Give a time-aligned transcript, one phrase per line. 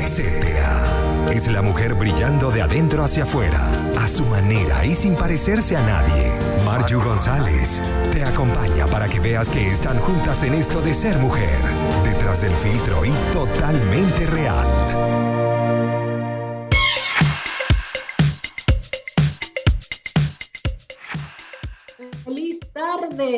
[0.00, 1.30] etcétera.
[1.30, 5.82] Es la mujer brillando de adentro hacia afuera, a su manera y sin parecerse a
[5.82, 6.32] nadie.
[6.64, 7.80] Marju González
[8.12, 11.58] te acompaña para que veas que están juntas en esto de ser mujer,
[12.04, 15.10] detrás del filtro y totalmente real.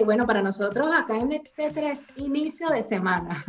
[0.05, 3.43] Bueno, para nosotros acá en Etcétera es inicio de semana.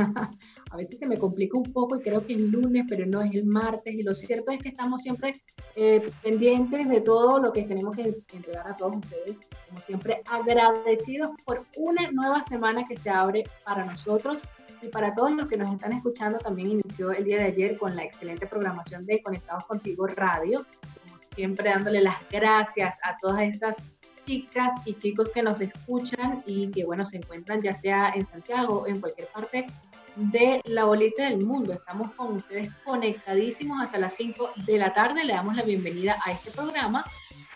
[0.74, 3.32] A veces se me complica un poco y creo que es lunes, pero no es
[3.36, 3.94] el martes.
[3.94, 5.36] Y lo cierto es que estamos siempre
[5.76, 9.42] eh, pendientes de todo lo que tenemos que entregar a todos ustedes.
[9.68, 14.42] Como siempre, agradecidos por una nueva semana que se abre para nosotros
[14.82, 16.40] y para todos los que nos están escuchando.
[16.40, 20.66] También inició el día de ayer con la excelente programación de Conectados Contigo Radio.
[21.04, 23.78] Como siempre, dándole las gracias a todas esas
[24.26, 28.80] chicas y chicos que nos escuchan y que, bueno, se encuentran ya sea en Santiago
[28.80, 29.68] o en cualquier parte
[30.16, 31.74] de la bolita del mundo.
[31.74, 35.24] Estamos con ustedes conectadísimos hasta las 5 de la tarde.
[35.24, 37.04] Le damos la bienvenida a este programa.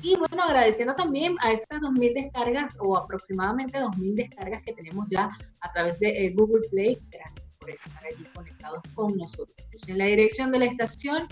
[0.02, 5.30] Y bueno, agradeciendo también a estas 2.000 descargas o aproximadamente 2.000 descargas que tenemos ya
[5.62, 6.98] a través de eh, Google Play.
[7.12, 9.56] Gracias por estar allí conectados con nosotros.
[9.88, 11.28] En la dirección de la estación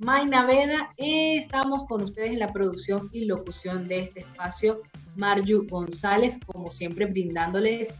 [0.00, 0.88] Mayna Veda.
[0.96, 4.80] Estamos con ustedes en la producción y locución de este espacio.
[5.16, 7.92] Marju González, como siempre, brindándoles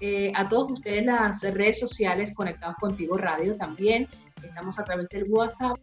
[0.00, 4.08] eh, a todos ustedes las redes sociales conectados contigo radio también.
[4.42, 5.78] Estamos a través del WhatsApp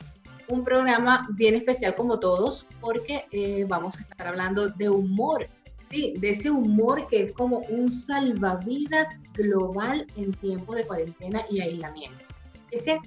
[0.50, 5.48] un programa bien especial como todos porque eh, vamos a estar hablando de humor.
[5.90, 11.62] Sí, de ese humor que es como un salvavidas global en tiempo de cuarentena y
[11.62, 12.26] aislamiento.
[12.72, 13.00] Es que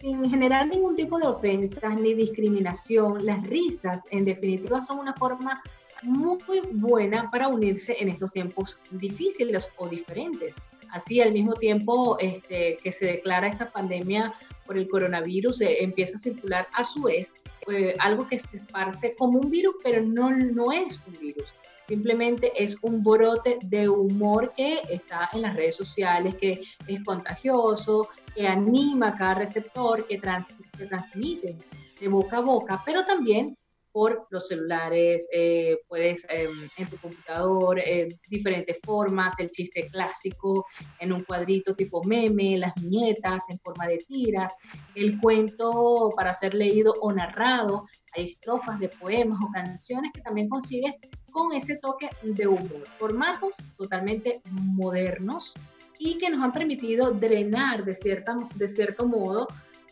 [0.00, 5.62] sin generar ningún tipo de ofensas ni discriminación, las risas en definitiva son una forma
[6.02, 6.38] muy
[6.72, 10.54] buena para unirse en estos tiempos difíciles o diferentes.
[10.90, 14.34] Así, al mismo tiempo este, que se declara esta pandemia
[14.66, 17.32] por el coronavirus, eh, empieza a circular a su vez
[17.68, 21.54] eh, algo que se esparce como un virus, pero no, no es un virus.
[21.88, 28.08] Simplemente es un brote de humor que está en las redes sociales, que es contagioso,
[28.34, 31.56] que anima a cada receptor, que, que transmite
[32.00, 33.56] de boca a boca, pero también
[33.94, 40.66] por los celulares, eh, puedes em, en tu computador, eh, diferentes formas, el chiste clásico
[40.98, 44.52] en un cuadrito tipo meme, las viñetas en forma de tiras,
[44.96, 50.48] el cuento para ser leído o narrado, hay estrofas de poemas o canciones que también
[50.48, 50.96] consigues
[51.30, 55.54] con ese toque de humor, formatos totalmente modernos
[56.00, 59.46] y que nos han permitido drenar de, cierta, de cierto modo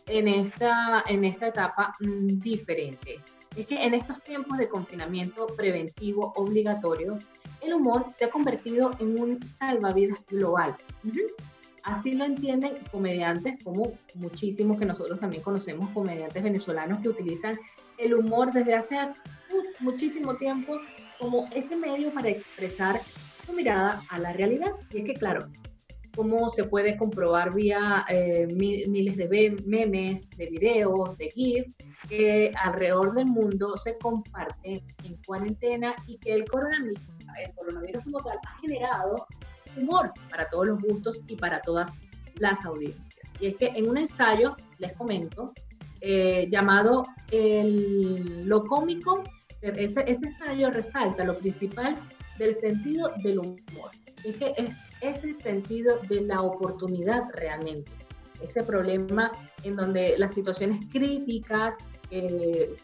[0.07, 3.21] en esta, en esta etapa mm, diferente
[3.55, 7.19] es que en estos tiempos de confinamiento preventivo obligatorio,
[7.61, 10.75] el humor se ha convertido en un salvavidas global.
[11.83, 17.57] Así lo entienden comediantes como muchísimos que nosotros también conocemos, comediantes venezolanos que utilizan
[17.97, 18.97] el humor desde hace
[19.79, 20.79] muchísimo tiempo
[21.19, 23.01] como ese medio para expresar
[23.45, 24.71] su mirada a la realidad.
[24.91, 25.47] Y es que, claro,
[26.15, 31.73] como se puede comprobar vía eh, miles de memes, de videos, de GIF,
[32.07, 36.99] que alrededor del mundo se comparte en cuarentena y que el coronavirus,
[37.43, 39.27] el coronavirus como tal ha generado
[39.75, 41.91] humor para todos los gustos y para todas
[42.35, 43.33] las audiencias.
[43.39, 45.53] Y es que en un ensayo, les comento,
[46.01, 49.23] eh, llamado el, Lo cómico,
[49.61, 51.95] este, este ensayo resalta lo principal
[52.37, 53.91] del sentido del humor.
[54.23, 57.91] Es que es ese sentido de la oportunidad realmente.
[58.41, 59.31] Ese problema
[59.63, 61.77] en donde las situaciones críticas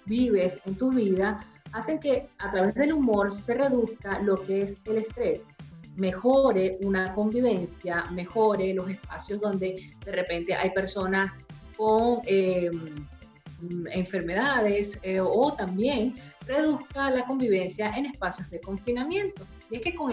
[0.05, 1.39] vives en tu vida
[1.73, 5.45] hacen que a través del humor se reduzca lo que es el estrés,
[5.97, 11.31] mejore una convivencia, mejore los espacios donde de repente hay personas
[11.77, 13.07] con em,
[13.91, 16.15] enfermedades eh, o también
[16.47, 19.45] reduzca la convivencia en espacios de confinamiento.
[19.69, 20.11] Y es que con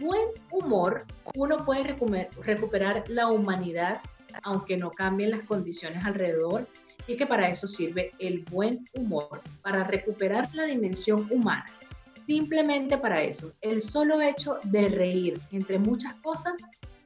[0.00, 1.04] buen humor
[1.34, 1.96] uno puede
[2.42, 4.00] recuperar la humanidad
[4.42, 6.66] aunque no cambien las condiciones alrededor
[7.06, 11.66] y que para eso sirve el buen humor, para recuperar la dimensión humana.
[12.14, 16.54] Simplemente para eso, el solo hecho de reír, entre muchas cosas,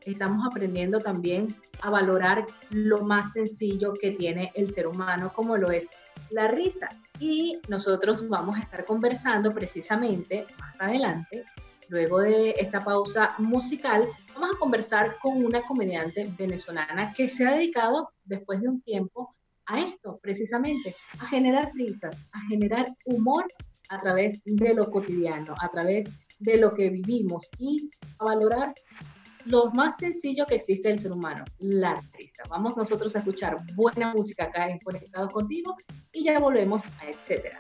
[0.06, 5.70] estamos aprendiendo también a valorar lo más sencillo que tiene el ser humano, como lo
[5.70, 5.88] es
[6.30, 6.88] la risa.
[7.18, 11.44] Y nosotros vamos a estar conversando precisamente más adelante
[11.90, 17.54] Luego de esta pausa musical, vamos a conversar con una comediante venezolana que se ha
[17.54, 19.34] dedicado después de un tiempo
[19.66, 23.44] a esto, precisamente, a generar risas, a generar humor
[23.88, 26.08] a través de lo cotidiano, a través
[26.38, 27.90] de lo que vivimos y
[28.20, 28.72] a valorar
[29.46, 32.44] lo más sencillo que existe en el ser humano, la risa.
[32.48, 35.76] Vamos nosotros a escuchar buena música acá en Conectados Contigo
[36.12, 37.58] y ya volvemos a etcétera.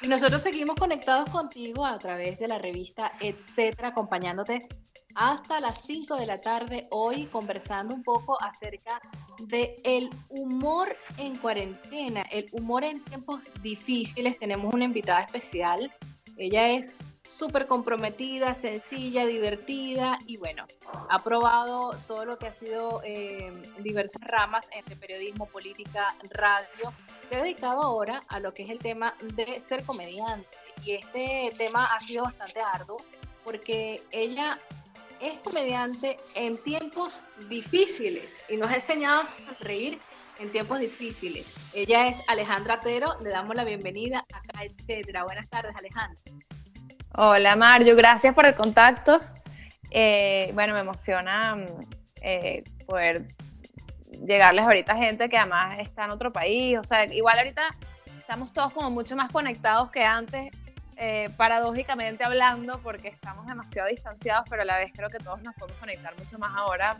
[0.00, 4.68] Y nosotros seguimos conectados contigo a través de la revista Etcétera, acompañándote
[5.14, 9.00] hasta las 5 de la tarde hoy conversando un poco acerca
[9.48, 14.38] de el humor en cuarentena, el humor en tiempos difíciles.
[14.38, 15.90] Tenemos una invitada especial.
[16.36, 16.92] Ella es
[17.38, 20.66] súper comprometida, sencilla, divertida y bueno,
[21.08, 26.92] ha probado todo lo que ha sido eh, diversas ramas entre periodismo, política, radio.
[27.28, 30.48] Se ha dedicado ahora a lo que es el tema de ser comediante
[30.84, 32.96] y este tema ha sido bastante arduo
[33.44, 34.58] porque ella
[35.20, 39.98] es comediante en tiempos difíciles y nos ha enseñado a sonreír
[40.40, 41.46] en tiempos difíciles.
[41.72, 45.24] Ella es Alejandra Pero, le damos la bienvenida acá, etcétera.
[45.24, 46.20] Buenas tardes, Alejandra.
[47.14, 49.20] Hola, Mario, gracias por el contacto.
[49.90, 51.66] Eh, bueno, me emociona mm,
[52.22, 53.26] eh, poder
[54.26, 56.78] llegarles ahorita a gente que además está en otro país.
[56.78, 57.62] O sea, igual ahorita
[58.18, 60.50] estamos todos como mucho más conectados que antes
[61.00, 65.54] eh, paradójicamente hablando, porque estamos demasiado distanciados, pero a la vez creo que todos nos
[65.54, 66.98] podemos conectar mucho más ahora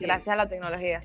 [0.00, 1.00] gracias a la tecnología.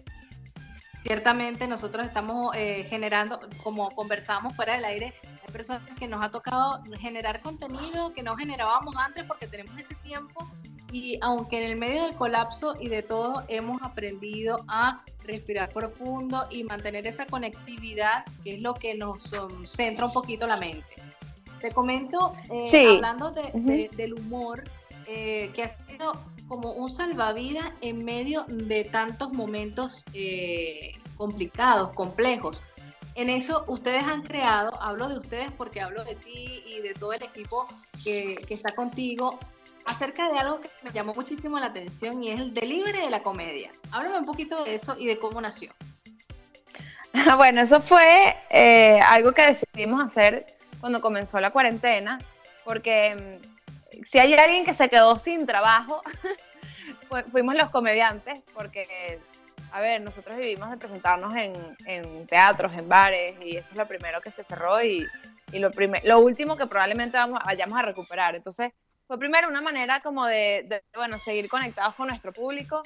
[1.03, 5.13] Ciertamente nosotros estamos eh, generando, como conversamos fuera del aire,
[5.51, 10.47] personas que nos ha tocado generar contenido que no generábamos antes porque tenemos ese tiempo
[10.91, 16.47] y aunque en el medio del colapso y de todo hemos aprendido a respirar profundo
[16.49, 20.95] y mantener esa conectividad que es lo que nos um, centra un poquito la mente.
[21.61, 24.63] Te comento, eh, hablando del humor,
[25.07, 26.13] eh, que ha sido
[26.47, 32.61] como un salvavidas en medio de tantos momentos eh, complicados, complejos.
[33.15, 37.13] En eso ustedes han creado, hablo de ustedes porque hablo de ti y de todo
[37.13, 37.67] el equipo
[38.03, 39.37] que, está contigo,
[39.85, 43.21] acerca de algo que me llamó muchísimo la atención y es el delivery de la
[43.21, 43.71] comedia.
[43.91, 45.71] Háblame un poquito de eso y de cómo nació.
[47.35, 48.37] Bueno, eso fue
[49.05, 50.45] algo que decidimos hacer
[50.79, 52.19] cuando comenzó la cuarentena,
[52.63, 56.01] porque mm, si hay alguien que se quedó sin trabajo,
[57.31, 59.19] fuimos los comediantes, porque,
[59.71, 64.21] a ver, nosotros vivimos de presentarnos en, teatros, en bares, y eso es lo primero
[64.21, 65.07] que se cerró y,
[65.53, 68.35] lo, último que probablemente vamos, vayamos a recuperar.
[68.35, 68.71] Entonces,
[69.07, 72.81] fue primero una manera como de, de bueno, seguir conectados con nuestro público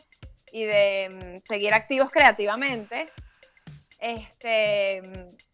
[0.52, 3.08] y de mm, seguir activos creativamente
[4.00, 5.02] este,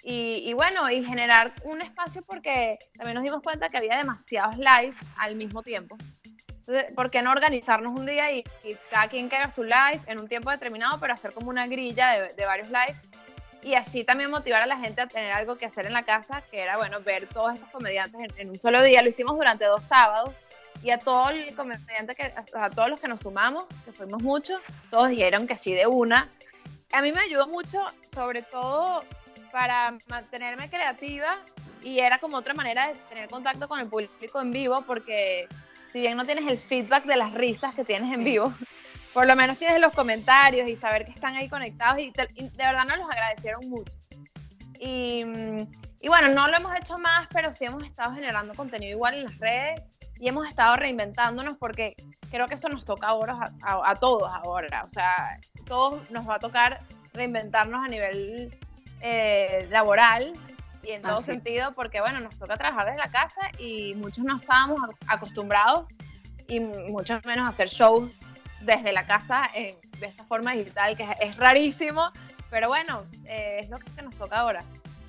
[0.03, 4.93] y, bueno, y generar un espacio porque también nos dimos cuenta que había demasiados live
[5.17, 5.97] al mismo tiempo.
[6.61, 8.43] Entonces, ¿por qué no organizarnos un día y,
[8.89, 12.29] cada quien que haga su live en un tiempo determinado, pero hacer como una grilla
[12.33, 12.95] de, varios lives?
[13.63, 16.41] Y así también motivar a la gente a tener algo que hacer en la casa,
[16.49, 19.03] que era, bueno, ver todos estos comediantes en, un solo día.
[19.03, 20.33] Lo hicimos durante dos sábados
[20.81, 24.61] y a todos los comediantes que, a todos los que nos sumamos, que fuimos muchos,
[24.89, 26.29] todos dijeron que sí de una
[26.93, 29.03] a mí me ayudó mucho, sobre todo
[29.51, 31.39] para mantenerme creativa
[31.83, 35.47] y era como otra manera de tener contacto con el público en vivo porque
[35.91, 38.53] si bien no tienes el feedback de las risas que tienes en vivo,
[39.13, 42.85] por lo menos tienes los comentarios y saber que están ahí conectados y, de verdad
[42.85, 43.93] nos los agradecieron mucho.
[44.79, 45.23] Y,
[46.01, 49.23] y, bueno, no lo hemos hecho más, pero sí hemos estado generando contenido igual en
[49.25, 51.95] las redes y hemos estado reinventándonos porque
[52.31, 54.83] creo que eso nos toca ahora a, todos ahora.
[54.85, 56.79] O sea, todos nos va a tocar
[57.13, 58.57] reinventarnos a nivel
[59.01, 60.33] eh, laboral
[60.83, 64.37] y en todo sentido, porque bueno, nos toca trabajar desde la casa y muchos no
[64.37, 65.85] estábamos acostumbrados
[66.47, 68.13] y mucho menos hacer shows
[68.61, 72.11] desde la casa de esta forma digital, que es, rarísimo,
[72.49, 74.59] pero bueno, eh, es lo que nos toca ahora.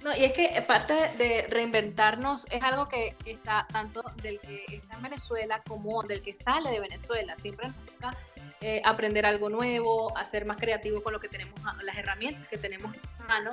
[0.05, 4.97] No, y es que parte de reinventarnos es algo que está tanto del que está
[4.97, 7.37] en Venezuela como del que sale de Venezuela.
[7.37, 8.17] Siempre nos toca
[8.61, 12.95] eh, aprender algo nuevo, hacer más creativo con lo que tenemos, las herramientas que tenemos
[12.95, 13.53] en mano.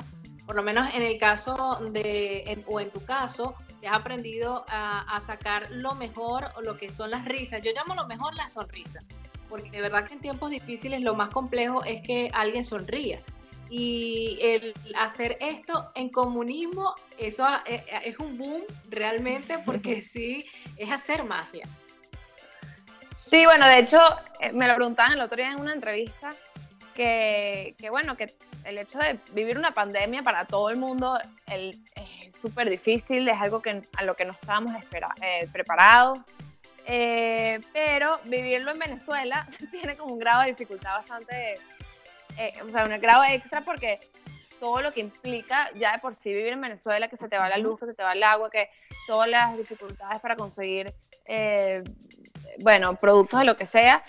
[0.49, 5.01] Por lo menos en el caso de, o en tu caso, que has aprendido a,
[5.01, 7.61] a sacar lo mejor o lo que son las risas.
[7.61, 8.99] Yo llamo lo mejor la sonrisa,
[9.47, 13.21] porque de verdad que en tiempos difíciles lo más complejo es que alguien sonría
[13.69, 20.49] y el hacer esto en comunismo, eso eh, eh, es un boom realmente porque sí,
[20.77, 21.67] es hacer magia.
[23.13, 23.99] Sí, bueno, de hecho,
[24.39, 26.31] eh, me lo preguntaban el otro día en una entrevista,
[26.95, 28.27] que, bueno, que
[28.65, 31.79] el hecho de vivir una pandemia para todo el mundo es
[32.33, 34.73] súper difícil, es algo que, a lo que no estábamos
[35.21, 36.19] eh, preparados.
[36.85, 41.53] Eh, pero vivirlo en Venezuela tiene como un grado de dificultad bastante,
[42.37, 43.99] eh, o sea, un grado extra porque
[44.59, 47.47] todo lo que implica ya de por sí vivir en Venezuela, que se te va
[47.47, 48.69] la luz, que se te va el agua, que
[49.07, 50.93] todas las dificultades para conseguir,
[52.59, 54.03] bueno, productos de lo que sea,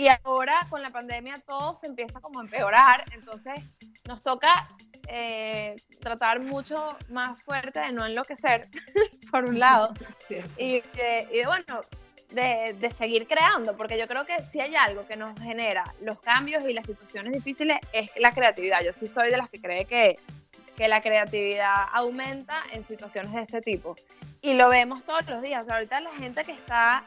[0.00, 3.52] y ahora con la pandemia todo se empieza como a empeorar, entonces
[4.08, 4.66] nos toca
[5.08, 8.70] eh, tratar mucho más fuerte de no enloquecer,
[9.30, 9.92] por un lado,
[10.56, 11.82] y, y, bueno,
[12.30, 16.18] de, de, seguir creando, porque yo creo que si hay algo que nos genera los
[16.20, 18.82] cambios y las situaciones difíciles es la creatividad.
[18.82, 20.18] Yo sí soy de las que cree que,
[20.76, 23.96] que la creatividad aumenta en situaciones de este tipo.
[24.40, 25.62] Y lo vemos todos los días.
[25.62, 27.04] O sea, ahorita la gente que está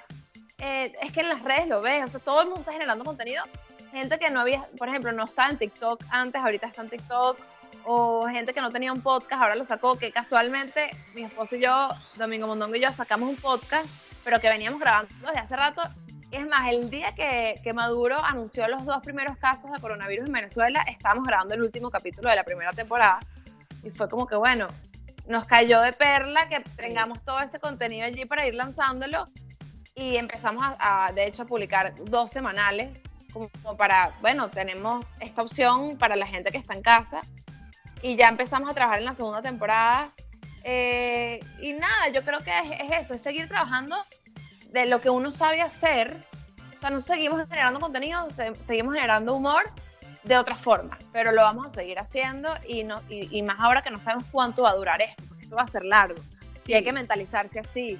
[0.65, 3.03] eh, es que en las redes lo ves, o sea, todo el mundo está generando
[3.03, 3.43] contenido.
[3.91, 7.37] Gente que no había, por ejemplo, no estaba en TikTok antes, ahorita está en TikTok,
[7.83, 11.59] o gente que no tenía un podcast, ahora lo sacó, que casualmente mi esposo y
[11.59, 13.87] yo, Domingo Mondongo y yo, sacamos un podcast,
[14.23, 15.81] pero que veníamos grabando desde hace rato.
[16.31, 20.33] Es más, el día que, que Maduro anunció los dos primeros casos de coronavirus en
[20.33, 23.19] Venezuela, estábamos grabando el último capítulo de la primera temporada.
[23.83, 24.67] Y fue como que, bueno,
[25.27, 29.25] nos cayó de perla que tengamos todo ese contenido allí para ir lanzándolo
[29.95, 35.97] y empezamos a, de hecho, a publicar dos semanales, como, para, bueno, tenemos esta opción
[35.97, 37.21] para la gente que está en casa
[38.01, 40.09] y ya empezamos a trabajar en la segunda temporada.
[40.63, 43.95] Eh, y nada, yo creo que es, eso, es seguir trabajando
[44.71, 46.15] de lo que uno sabe hacer.
[46.75, 49.63] O sea, no seguimos generando contenido, seguimos generando humor
[50.23, 53.89] de otra forma, pero lo vamos a seguir haciendo y, no, y, más ahora que
[53.89, 56.21] no sabemos cuánto va a durar esto, porque esto va a ser largo.
[56.61, 56.73] Sí.
[56.73, 57.99] hay que mentalizarse así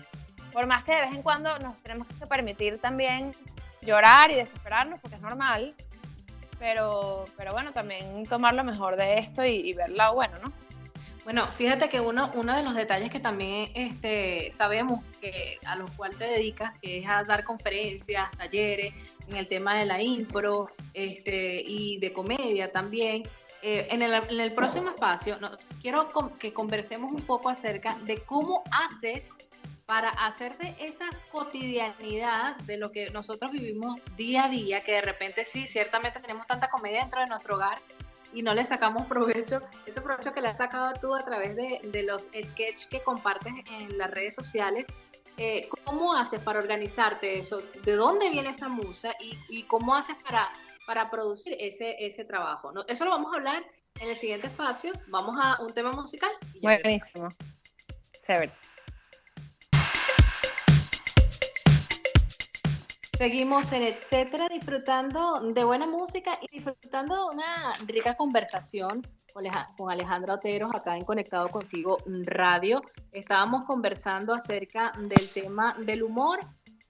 [0.54, 3.32] por más que de vez en cuando nos tenemos que permitir también
[3.82, 5.76] llorar y desesperarnos, porque es normal,
[6.60, 10.54] pero, pero bueno, también tomar lo mejor de esto y, lo bueno, ¿no?
[11.24, 15.90] Bueno, fíjate que uno, uno de los detalles que también este, sabemos que a los
[15.92, 18.94] cuales te dedicas, que es a dar conferencias, talleres,
[19.30, 23.24] en el tema de la impro este, y de comedia también.
[23.62, 25.50] Eh, en, el, en, el, próximo espacio no,
[25.82, 29.30] quiero que conversemos un poco acerca de cómo haces
[29.86, 35.46] para hacerte esa cotidianidad de lo que nosotros vivimos día a día, que de repente
[35.46, 37.78] sí, ciertamente tenemos tanta comedia dentro de nuestro hogar
[38.34, 41.82] y no le sacamos provecho, ese provecho que le has sacado tú a través de,
[41.84, 44.88] de los sketches que compartes en las redes sociales,
[45.38, 47.58] eh, ¿cómo haces para organizarte eso?
[47.84, 50.52] ¿De dónde viene esa musa y, y cómo haces para,
[50.86, 52.72] para producir ese, ese trabajo?
[52.72, 52.86] ¿no?
[52.88, 53.64] Eso lo vamos a hablar
[54.00, 54.94] en el siguiente espacio.
[55.08, 56.32] Vamos a un tema musical.
[56.62, 57.30] Buenísimo.
[58.26, 58.52] Chévere.
[63.18, 69.08] Seguimos en etcétera, disfrutando de buena música y disfrutando de una rica conversación
[69.78, 72.82] con Alejandra Otero acá en Conectado Contigo Radio.
[73.12, 76.40] Estábamos conversando acerca del tema del humor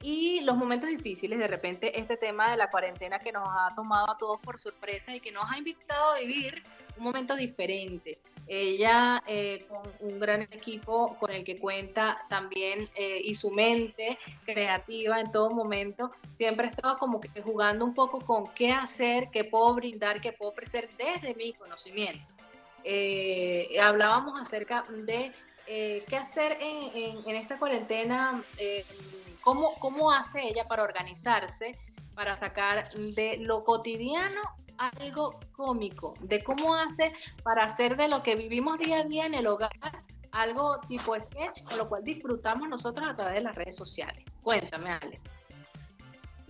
[0.01, 1.39] y los momentos difíciles.
[1.39, 5.13] De repente, este tema de la cuarentena que nos ha tomado a todos por sorpresa
[5.13, 6.63] y que nos ha invitado a vivir
[6.97, 8.19] un momento diferente.
[8.45, 14.17] Ella eh, con un gran equipo con el que cuenta también eh, y su mente
[14.45, 19.45] creativa en todo momento, siempre estaba como que jugando un poco con qué hacer, qué
[19.45, 22.25] puedo brindar, qué puedo ofrecer desde mi conocimiento.
[22.83, 25.31] Eh, hablábamos acerca de
[25.65, 28.43] qué hacer en, en, esta cuarentena,
[29.39, 31.71] cómo, cómo hace ella para organizarse,
[32.13, 34.41] para sacar de lo cotidiano
[34.89, 37.11] algo cómico, de cómo hace
[37.43, 39.71] para hacer de lo que vivimos día a día en el hogar
[40.33, 44.25] algo tipo sketch, con lo cual disfrutamos nosotros a través de las redes sociales.
[44.41, 45.21] Cuéntame, Ale.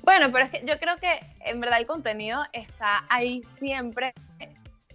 [0.04, 4.14] Bueno, pero es que yo creo que en verdad el contenido está ahí siempre.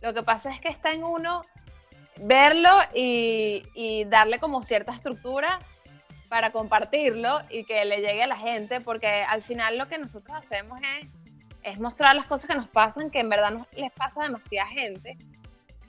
[0.02, 1.42] Lo que pasa es que está en uno
[2.21, 5.59] verlo y, darle como cierta estructura
[6.28, 10.37] para compartirlo y que le llegue a la gente, porque al final lo que nosotros
[10.37, 11.09] hacemos es
[11.62, 14.68] es mostrar las cosas que nos pasan, que en verdad nos, les pasa a demasiada
[14.68, 15.16] gente.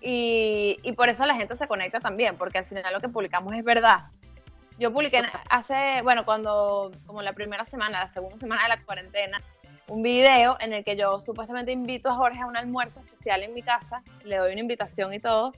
[0.01, 3.53] Y, y, por eso la gente se conecta también, porque al final lo que publicamos
[3.53, 4.05] es verdad.
[4.77, 9.41] Yo publiqué hace, bueno, cuando, como la primera semana, la segunda semana de la cuarentena,
[9.89, 13.53] un video en el que yo supuestamente invito a Jorge a un almuerzo especial en
[13.53, 15.51] mi casa, le doy una invitación y todo,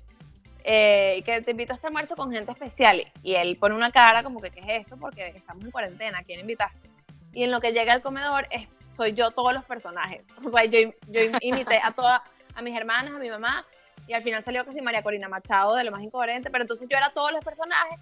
[0.64, 3.04] eh, y que te invito a este almuerzo con gente especial.
[3.22, 4.98] Y él pone una cara como que, ¿qué es esto?
[4.98, 6.90] Porque estamos en cuarentena, ¿quién invitaste?
[7.34, 10.24] Y en lo que llega al comedor es soy yo todos los personajes.
[10.46, 12.22] O sea, yo, yo imité a todas,
[12.56, 13.66] a mis hermanas, a mi mamá,
[14.08, 16.98] y al final salió casi María Corina Machado de lo más incoherente, pero entonces yo
[16.98, 18.00] era todos los personajes,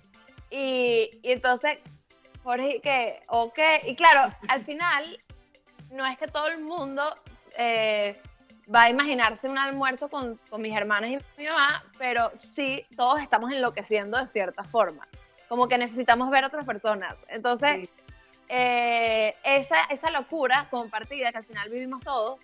[0.49, 1.77] y, y entonces,
[2.43, 5.17] Jorge, que, ok, y claro, al final,
[5.91, 7.03] no es que todo el mundo
[7.57, 8.19] eh,
[8.73, 13.19] va a imaginarse un almuerzo con, con, mis hermanas y mi mamá, pero sí, todos
[13.21, 15.07] estamos enloqueciendo de cierta forma.
[15.47, 17.15] Como que necesitamos ver a otras personas.
[17.27, 17.89] Entonces,
[18.49, 22.39] eh, esa, esa locura compartida que al final vivimos todos,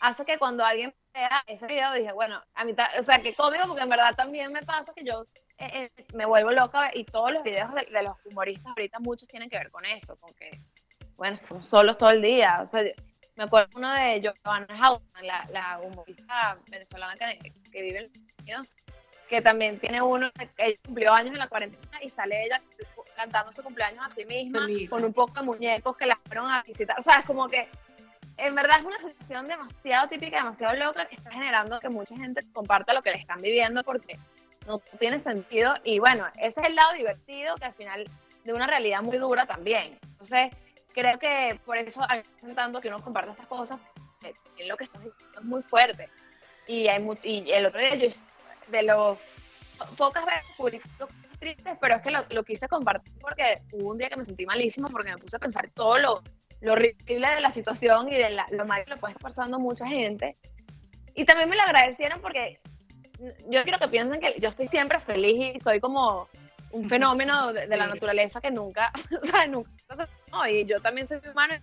[0.00, 3.66] hace que cuando alguien vea ese video dije, bueno, a mí, o sea, que cómico,
[3.68, 5.24] porque en verdad también me pasa que yo
[5.58, 9.48] eh, eh, me vuelvo loca y todos los videos de, los humoristas ahorita muchos tienen
[9.48, 10.60] que ver con eso, con que,
[11.16, 12.82] bueno, estamos solos todo el día, o sea,
[13.36, 18.10] me acuerdo uno de Joanna Hausman, la, la humorista venezolana que, que vive en
[18.40, 18.68] Unidos,
[19.28, 22.60] que también tiene uno, que cumplió años en la cuarentena y sale ella
[23.16, 26.62] cantando su cumpleaños a sí misma, con un poco de muñecos que la fueron a
[26.62, 27.68] visitar, o sea, es como que
[28.36, 32.42] en verdad es una situación demasiado típica, demasiado loca que está generando que mucha gente
[32.52, 34.18] comparta lo que le están viviendo porque
[34.66, 38.10] no tiene sentido y bueno, ese es el lado divertido que al final
[38.44, 39.98] de una realidad muy dura también.
[40.02, 40.50] Entonces,
[40.92, 42.02] creo que por eso
[42.54, 43.78] tanto que uno comparte estas cosas,
[44.22, 46.08] es lo que está diciendo es muy fuerte.
[46.66, 48.08] Y, hay y el otro día yo,
[48.68, 49.18] de los
[49.96, 51.08] pocas veces publico
[51.38, 54.46] tristes, pero es que lo, lo, quise compartir porque hubo un día que me sentí
[54.46, 56.22] malísimo porque me puse a pensar todo lo,
[56.60, 59.86] lo horrible de la situación y de lo mal que lo puede estar pasando mucha
[59.86, 60.36] gente.
[61.14, 62.60] Y también me lo agradecieron porque
[63.48, 66.28] yo quiero que piensen que yo estoy siempre feliz y soy como
[66.72, 69.70] un fenómeno de, la naturaleza que nunca, o sea, nunca,
[70.30, 71.54] no, y yo también soy humano,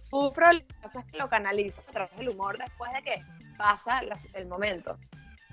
[0.00, 3.22] sufro, lo que es que lo canalizo a través del humor después de que
[3.58, 4.00] pasa
[4.34, 4.96] el momento.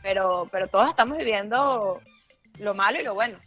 [0.02, 2.00] Pero, pero todos estamos viviendo
[2.60, 3.38] lo malo y lo bueno.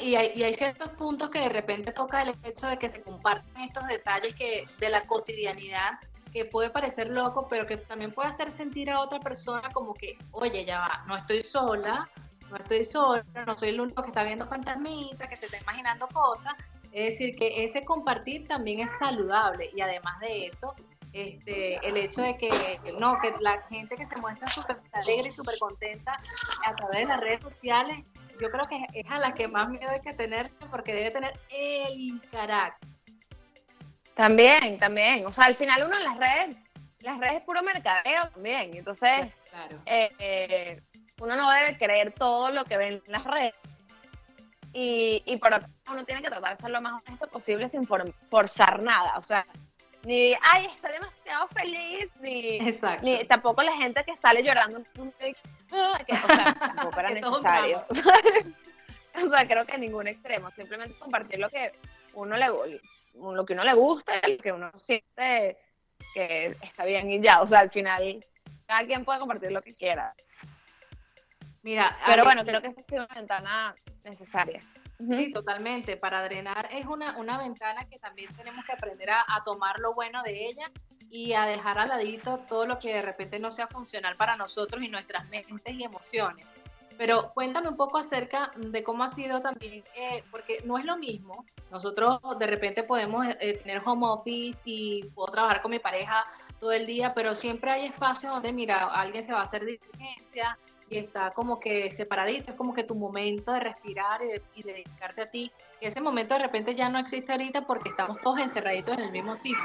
[0.00, 3.02] Y hay, y hay, ciertos puntos que de repente toca el hecho de que se
[3.02, 5.98] comparten estos detalles que de la cotidianidad
[6.32, 10.16] que puede parecer loco, pero que también puede hacer sentir a otra persona como que,
[10.30, 12.08] oye, ya va, no estoy sola,
[12.50, 16.08] no estoy sola, no soy el único que está viendo fantasmitas, que se está imaginando
[16.08, 16.54] cosas.
[16.92, 20.74] Es decir, que ese compartir también es saludable y además de eso,
[21.12, 25.32] este, el hecho de que, no, que la gente que se muestra súper alegre y
[25.32, 26.16] súper contenta
[26.66, 28.04] a través de las redes sociales,
[28.40, 31.38] yo creo que es a la que más miedo hay que tener porque debe tener
[31.50, 32.88] el carácter.
[34.14, 35.26] También, también.
[35.26, 36.56] O sea, al final uno en las redes,
[37.00, 38.76] las redes es puro mercadeo también.
[38.76, 39.32] Entonces,
[39.86, 40.80] eh, eh,
[41.20, 43.54] uno no debe creer todo lo que ven en las redes.
[44.72, 47.86] Y, y por otro uno tiene que tratar de ser lo más honesto posible sin
[47.86, 49.18] forzar nada.
[49.18, 49.44] O sea,
[50.04, 52.58] ni, ay, estoy demasiado feliz, ni,
[53.02, 54.82] ni tampoco la gente que sale llorando
[55.18, 55.34] que,
[55.68, 57.84] o sea, tampoco era necesario.
[59.22, 61.72] o sea, creo que ningún extremo, simplemente compartir lo que
[62.14, 62.46] uno le
[63.14, 65.58] lo que uno le gusta, lo que uno siente
[66.14, 68.24] que está bien y ya, o sea, al final
[68.66, 70.14] cada quien puede compartir lo que quiera.
[71.62, 74.60] Mira, pero bueno, creo que esa es una ventana necesaria.
[75.08, 75.96] Sí, totalmente.
[75.96, 79.94] Para drenar es una, una ventana que también tenemos que aprender a, a, tomar lo
[79.94, 80.70] bueno de ella
[81.10, 84.82] y a dejar al ladito todo lo que de repente no sea funcional para nosotros
[84.82, 86.46] y nuestras mentes y emociones.
[87.00, 90.98] Pero cuéntame un poco acerca de cómo ha sido también, eh, porque no es lo
[90.98, 91.46] mismo.
[91.70, 96.22] Nosotros de repente podemos eh, tener home office y puedo trabajar con mi pareja
[96.58, 100.58] todo el día, pero siempre hay espacio donde, mira, alguien se va a hacer diligencia,
[100.90, 104.20] y está como que separadito, es como que tu momento de respirar
[104.56, 105.50] y, de, dedicarte a ti.
[105.80, 109.36] ese momento de repente ya no existe ahorita porque estamos todos encerraditos en el mismo
[109.36, 109.62] sitio.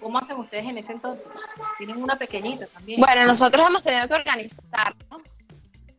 [0.00, 1.30] ¿Cómo hacen ustedes en ese entonces?
[1.76, 3.00] Tienen una pequeñita también.
[3.00, 5.22] Bueno, nosotros hemos tenido que organizarnos,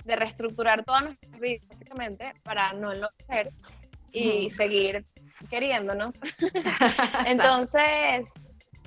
[0.04, 3.52] de reestructurar toda nuestra vida, básicamente, para no enloquecer
[4.12, 5.06] y seguir
[5.50, 6.16] queriéndonos.
[7.28, 8.34] Entonces,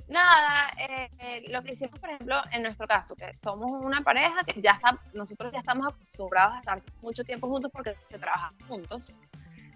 [0.07, 4.43] nada, eh, eh, lo que hicimos, por ejemplo, en nuestro caso, que somos una pareja
[4.45, 9.19] que ya está, nosotros ya estamos acostumbrados a estar mucho tiempo juntos porque trabajamos juntos,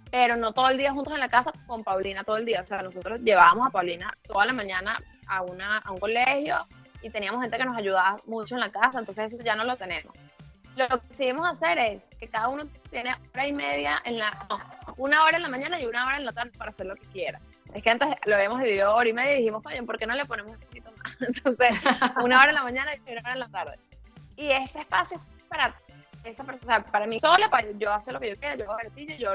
[0.10, 2.62] pero no todo el día juntos en la casa con Paulina todo el día.
[2.62, 6.68] O sea, nosotros llevábamos a Paulina toda la mañana a, una, a un colegio
[7.02, 9.76] y teníamos gente que nos ayudaba mucho en la casa, entonces eso ya no lo
[9.78, 10.14] tenemos.
[10.76, 14.32] Lo que decidimos hacer es que cada uno tiene hora y media en la,
[14.98, 17.08] una hora en la mañana y una hora en la tarde para hacer lo que
[17.08, 17.40] quiera.
[17.74, 20.14] Es que antes lo habíamos dividido hora y media y dijimos, oye, ¿por qué no
[20.14, 21.18] le ponemos un poquito más?
[21.22, 21.70] Entonces,
[22.24, 23.80] una hora en la mañana y una hora en la tarde.
[24.36, 25.74] Y ese espacio es para
[26.24, 29.16] esa persona, para mí sola, para yo hacer lo que yo quiera, yo hago ejercicio,
[29.18, 29.32] yo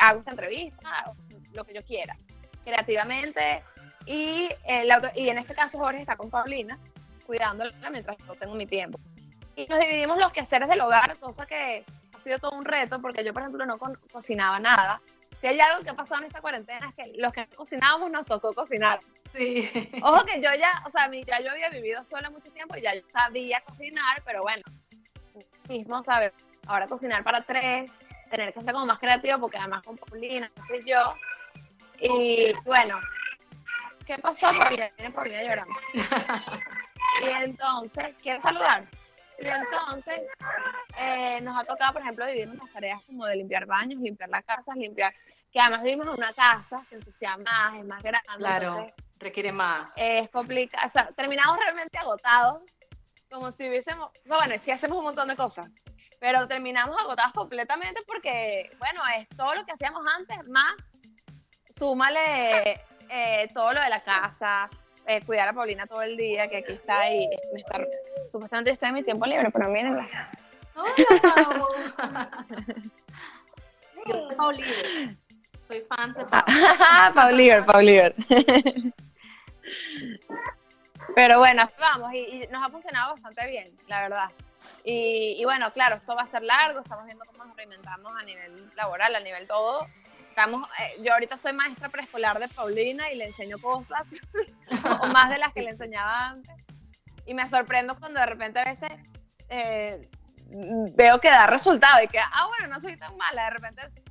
[0.00, 1.12] hago esta entrevista,
[1.52, 2.16] lo que yo quiera,
[2.64, 3.62] creativamente.
[4.04, 6.78] Y, eh, y en este caso Jorge está con Paulina,
[7.26, 8.98] cuidándola mientras yo tengo mi tiempo.
[9.56, 11.84] Y nos dividimos los quehaceres del hogar, cosa que
[12.16, 15.00] ha sido todo un reto, porque yo, por ejemplo, no cocinaba nada
[15.42, 18.24] si hay algo que ha pasado en esta cuarentena es que los que cocinábamos nos
[18.24, 19.00] tocó cocinar.
[19.34, 19.68] Sí.
[20.00, 22.94] Ojo que yo ya, o sea, ya yo había vivido sola mucho tiempo y ya
[22.94, 24.62] yo sabía cocinar, pero bueno,
[25.68, 26.32] mismo, ¿sabes?
[26.68, 27.90] Ahora cocinar para tres,
[28.30, 31.14] tener que ser como más creativo porque además con Paulina, no soy yo.
[31.98, 33.00] Y bueno,
[34.06, 34.48] ¿qué pasó?
[34.56, 35.74] Porque viene Paulina llorando.
[37.22, 38.88] Y entonces, ¿quieres saludar?
[39.38, 40.20] Y entonces,
[40.98, 44.44] eh, nos ha tocado, por ejemplo, dividir las tareas como de limpiar baños, limpiar las
[44.44, 45.12] casas, limpiar,
[45.52, 48.28] que además vivimos en una casa, se entusiasma más, es más grande.
[48.38, 49.92] Claro, requiere más.
[49.96, 52.62] Es complicado, o sea, terminamos realmente agotados,
[53.30, 55.68] como si hubiésemos, o sea, bueno, sí hacemos un montón de cosas,
[56.18, 60.92] pero terminamos agotados completamente porque, bueno, es todo lo que hacíamos antes, más
[61.76, 64.70] súmale eh, todo lo de la casa,
[65.06, 67.80] eh, cuidar a Paulina todo el día, que aquí está y me está,
[68.26, 70.30] supuestamente estoy en mi tiempo libre, pero miren la...
[70.74, 72.30] Hola,
[74.06, 75.16] Yo soy Paulina.
[75.72, 76.26] Soy fan de
[77.14, 78.14] Pauliver, Pauliver.
[81.14, 84.30] Pero bueno, vamos, y, nos ha funcionado bastante bien, la verdad.
[84.84, 88.22] Y, y, bueno, claro, esto va a ser largo, estamos viendo cómo nos reinventamos a
[88.22, 89.86] nivel laboral, a nivel todo,
[90.28, 94.02] estamos, eh, yo ahorita soy maestra preescolar de Paulina y le enseño cosas,
[95.00, 96.54] o más de las que le enseñaba antes.
[97.24, 98.90] Y me sorprendo cuando de repente a veces
[99.48, 100.06] eh,
[100.94, 103.44] veo que da resultado y que, ah, bueno, no soy tan mala.
[103.44, 104.01] De repente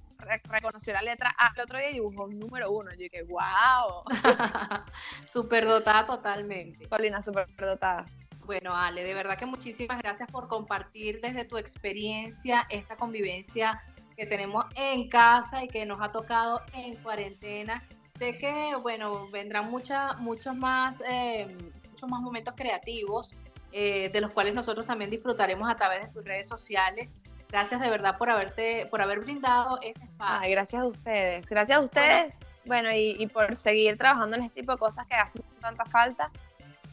[0.46, 2.92] reconoció la letra A, el otro día dibujó un número uno.
[2.92, 4.04] Yo dije, wow.
[5.28, 6.88] superdotada totalmente.
[6.88, 8.06] Paulina, superdotada.
[8.46, 13.82] Bueno, Ale, de verdad que muchísimas gracias por compartir desde tu experiencia esta convivencia
[14.18, 17.84] que tenemos en casa y que nos ha tocado en cuarentena.
[18.18, 21.56] Sé que, bueno, vendrán muchas, muchos más, eh,
[21.90, 23.36] muchos más momentos creativos,
[23.72, 27.16] eh, de los cuales nosotros también disfrutaremos a través de tus redes sociales.
[27.52, 30.52] Gracias de verdad por haberte, por haber brindado este espacio.
[30.52, 32.58] gracias a ustedes, gracias a ustedes.
[32.66, 36.32] Bueno, y, por seguir trabajando en este tipo de cosas que hacen tanta falta,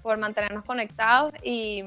[0.02, 1.84] por mantenernos conectados y,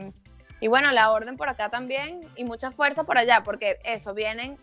[0.62, 4.58] y bueno, la orden por acá también y mucha fuerza por allá, porque eso, vienen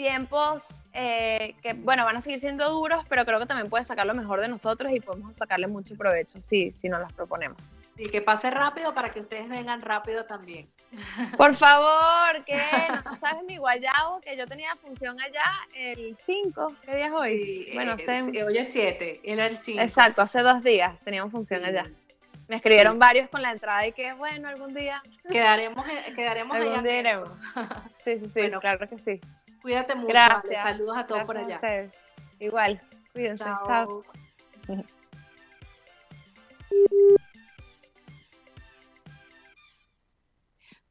[0.00, 4.06] tiempos eh, que, bueno, van a seguir siendo duros, pero creo que también puede sacar
[4.06, 7.58] lo mejor de nosotros y podemos sacarle mucho provecho si, si nos las proponemos.
[7.96, 10.66] Sí, que pase rápido para que ustedes vengan rápido también.
[11.36, 12.58] Por favor, que
[13.04, 16.76] no sabes mi guayabo, que yo tenía función allá el 5.
[16.82, 17.70] ¿Qué día es hoy?
[17.74, 18.22] bueno, sé.
[18.42, 19.82] Hoy es 7, era el 5.
[19.82, 21.84] Exacto, hace dos días teníamos función allá.
[22.48, 25.02] Me escribieron varios con la entrada y que, bueno, algún día.
[25.30, 25.86] Quedaremos,
[26.16, 27.22] quedaremos algún Día
[28.04, 29.20] Sí, sí, sí, claro que sí.
[29.62, 30.08] Cuídate mucho.
[30.08, 30.62] Gracias.
[30.62, 31.60] Saludos a todos por allá.
[32.38, 32.80] Igual.
[33.12, 33.44] Cuídense.
[33.44, 34.02] Chao.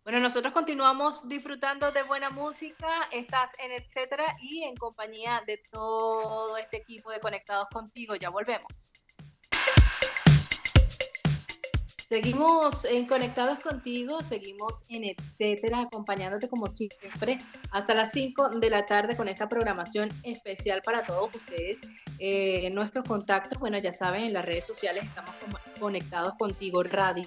[0.09, 6.57] Bueno, nosotros continuamos disfrutando de buena música, estás en etcétera y en compañía de todo
[6.57, 8.15] este equipo de Conectados contigo.
[8.15, 8.91] Ya volvemos.
[12.09, 17.37] Seguimos en Conectados contigo, seguimos en etcétera, acompañándote como siempre
[17.69, 21.81] hasta las 5 de la tarde con esta programación especial para todos ustedes.
[22.17, 25.35] Eh, nuestros contactos, bueno, ya saben, en las redes sociales estamos
[25.79, 27.25] conectados contigo radio.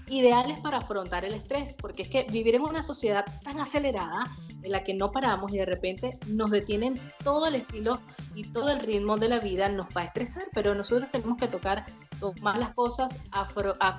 [0.09, 4.25] ideales para afrontar el estrés, porque es que vivir en una sociedad tan acelerada
[4.63, 8.01] en la que no paramos y de repente nos detienen todo el estilo
[8.35, 11.49] y todo el ritmo de la vida nos va a estresar, pero nosotros tenemos que
[11.49, 11.87] tocar
[12.21, 13.15] tomar las cosas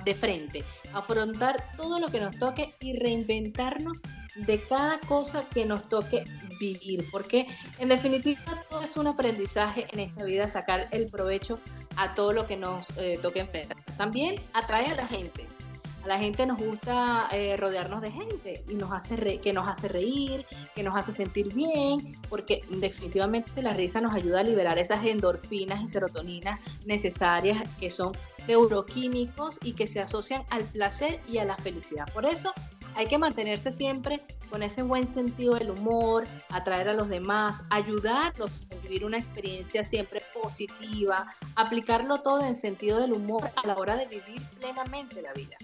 [0.04, 3.98] de frente, afrontar todo lo que nos toque y reinventarnos
[4.36, 6.24] de cada cosa que nos toque
[6.60, 7.46] vivir, porque
[7.78, 8.40] en definitiva
[8.70, 11.58] todo es un aprendizaje en esta vida, sacar el provecho
[11.96, 13.76] a todo lo que nos eh, toque enfrentar.
[13.96, 15.46] También atrae a la gente,
[16.08, 20.46] la gente nos gusta eh, rodearnos de gente y nos hace que nos hace reír,
[20.74, 25.82] que nos hace sentir bien, porque definitivamente la risa nos ayuda a liberar esas endorfinas
[25.82, 28.12] y serotoninas necesarias que son
[28.46, 32.10] neuroquímicos y que se asocian al placer y a la felicidad.
[32.14, 32.52] Por eso
[32.94, 38.50] hay que mantenerse siempre con ese buen sentido del humor, atraer a los demás, ayudarlos
[38.72, 43.96] a vivir una experiencia siempre positiva, aplicarlo todo en sentido del humor a la hora
[43.96, 45.56] de vivir plenamente la vida.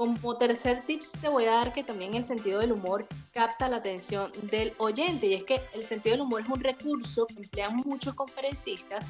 [0.00, 3.76] Como tercer tips te voy a dar que también el sentido del humor capta la
[3.76, 7.76] atención del oyente y es que el sentido del humor es un recurso que emplean
[7.84, 9.04] muchos conferencistas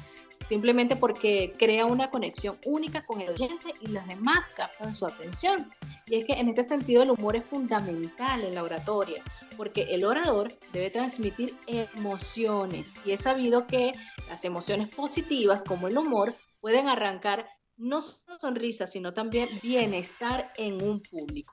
[0.49, 5.71] simplemente porque crea una conexión única con el oyente y los demás captan su atención.
[6.07, 9.23] Y es que en este sentido el humor es fundamental en la oratoria
[9.55, 13.93] porque el orador debe transmitir emociones y es sabido que
[14.27, 20.81] las emociones positivas como el humor pueden arrancar no solo sonrisas, sino también bienestar en
[20.81, 21.51] un público.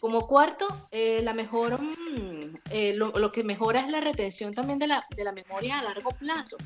[0.00, 4.86] Como cuarto, eh, la mejor, mm, eh, lo, que mejora es la retención también de
[4.86, 6.58] la, de la memoria a largo plazo.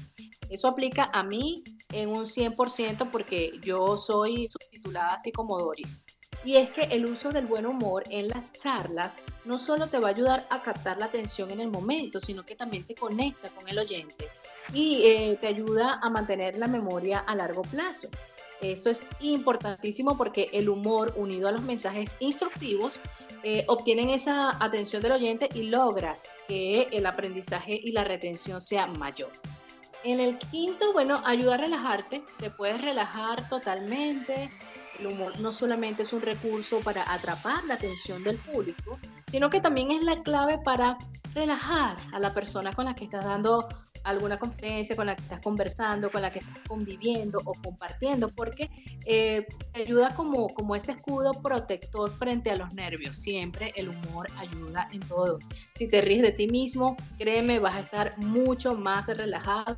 [0.50, 6.04] Eso aplica a mí en un 100% porque yo soy subtitulada así como Doris.
[6.44, 10.08] Y es que el uso del buen humor en las charlas no solo te va
[10.08, 13.68] a ayudar a captar la atención en el momento, sino que también te conecta con
[13.68, 14.28] el oyente
[14.72, 18.08] y eh, te ayuda a mantener la memoria a largo plazo.
[18.60, 22.98] Eso es importantísimo porque el humor unido a los mensajes instructivos
[23.44, 28.86] eh, obtienen esa atención del oyente y logras que el aprendizaje y la retención sea
[28.86, 29.30] mayor.
[30.04, 34.50] En el quinto, bueno, ayuda a relajarte, te puedes relajar totalmente.
[34.98, 38.98] El humor no solamente es un recurso para atrapar la atención del público,
[39.30, 40.98] sino que también es la clave para
[41.34, 43.68] relajar a la persona con la que estás dando
[44.04, 48.70] alguna conferencia, con la que estás conversando, con la que estás conviviendo o compartiendo, porque
[49.04, 53.18] eh, ayuda como, como ese escudo protector frente a los nervios.
[53.18, 55.38] Siempre el humor ayuda en todo.
[55.74, 59.76] Si te ríes de ti mismo, créeme, vas a estar mucho más relajado.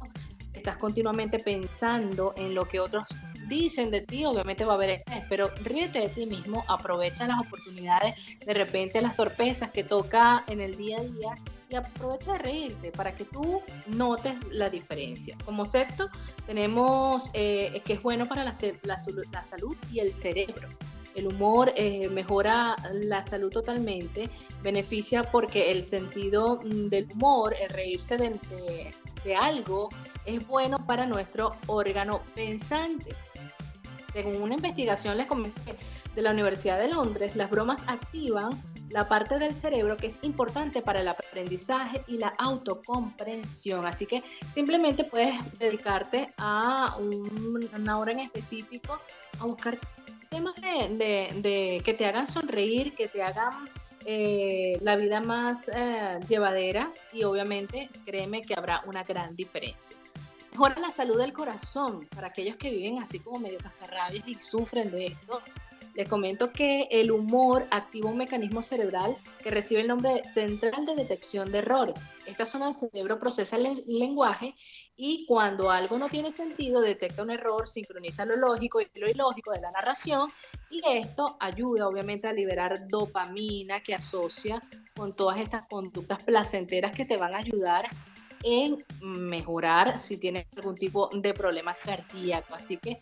[0.52, 3.04] Estás continuamente pensando en lo que otros
[3.50, 7.46] dicen de ti, obviamente va a haber estrés, pero ríete de ti mismo, aprovecha las
[7.46, 8.14] oportunidades,
[8.46, 11.34] de repente las torpezas que toca en el día a día
[11.68, 15.36] y aprovecha de reírte para que tú notes la diferencia.
[15.44, 16.08] Como sexto,
[16.46, 18.96] tenemos eh, que es bueno para la, la,
[19.32, 20.68] la, salud y el cerebro.
[21.14, 24.30] El humor eh, mejora la salud totalmente,
[24.62, 29.88] beneficia porque el sentido mm, del humor, el reírse de, algo,
[30.24, 33.14] es bueno para nuestro órgano pensante.
[34.12, 35.76] Según una investigación les comenté
[36.14, 38.50] de la Universidad de Londres, las bromas activan
[38.90, 43.86] la parte del cerebro que es importante para el aprendizaje y la autocomprensión.
[43.86, 48.98] Así que simplemente puedes dedicarte a una hora en específico
[49.38, 49.78] a buscar
[50.28, 53.68] temas de, que te hagan sonreír, que te hagan
[54.06, 59.96] eh, la vida más eh, llevadera y obviamente créeme que habrá una gran diferencia.
[60.52, 64.90] Mejora la salud del corazón para aquellos que viven así como medio cascarrabias y sufren
[64.90, 65.42] de esto
[65.94, 70.86] les comento que el humor activa un mecanismo cerebral que recibe el nombre de central
[70.86, 72.02] de detección de errores.
[72.26, 74.54] Esta zona del cerebro procesa el lenguaje
[74.96, 79.52] y cuando algo no tiene sentido detecta un error, sincroniza lo lógico y lo ilógico
[79.52, 80.28] de la narración
[80.70, 84.62] y esto ayuda obviamente a liberar dopamina que asocia
[84.94, 87.88] con todas estas conductas placenteras que te van a ayudar
[88.42, 92.54] en mejorar si tienes algún tipo de problema cardíaco.
[92.54, 92.98] Así que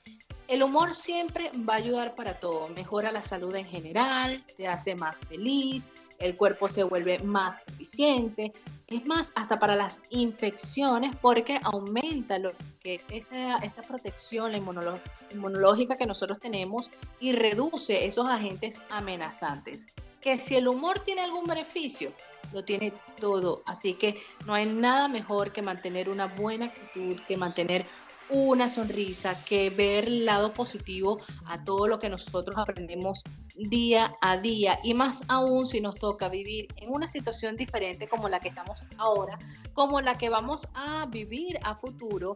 [0.49, 2.69] el humor siempre va a ayudar para todo.
[2.69, 8.53] Mejora la salud en general, te hace más feliz, el cuerpo se vuelve más eficiente.
[8.87, 15.97] Es más, hasta para las infecciones, porque aumenta lo que es esta, esta protección inmunológica
[15.97, 19.89] que nosotros tenemos y reduce esos agentes amenazantes.
[20.21, 22.13] Que si el humor tiene algún beneficio,
[22.53, 23.63] lo tiene todo.
[23.67, 24.15] Así que
[24.47, 27.87] no hay nada mejor que mantener una buena actitud, que mantener
[28.31, 33.23] una sonrisa, que ver el lado positivo a todo lo que nosotros aprendemos
[33.57, 38.29] día a día y más aún si nos toca vivir en una situación diferente como
[38.29, 39.39] la que estamos ahora,
[39.73, 42.35] como la que vamos a vivir a futuro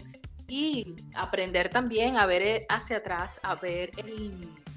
[0.48, 4.36] y aprender también a ver hacia atrás, a ver el,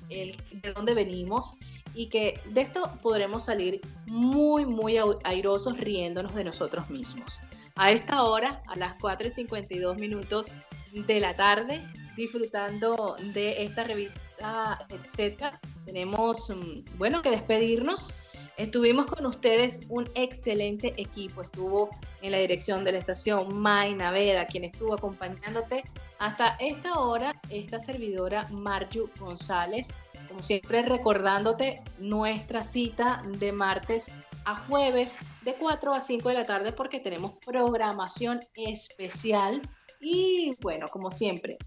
[0.10, 1.56] de dónde venimos
[1.96, 7.42] y que de esto podremos salir muy, muy airosos riéndonos de nosotros mismos.
[7.76, 10.54] A esta hora, a las 4 y 52 minutos
[10.92, 11.82] de la tarde,
[12.16, 15.60] disfrutando de esta revista, etcétera.
[15.86, 18.14] Tenemos, mm, bueno, que despedirnos.
[18.58, 21.42] Estuvimos con ustedes un excelente equipo.
[21.42, 21.90] Estuvo
[22.22, 25.84] en la dirección de la estación Mayna Veda, quien estuvo acompañándote
[26.20, 29.90] hasta esta hora, esta servidora Marju González.
[30.36, 34.08] Como siempre, recordándote nuestra cita de martes
[34.43, 39.62] a jueves de 4 a 5 de la tarde porque tenemos programación especial.
[40.02, 41.58] Y bueno, como siempre,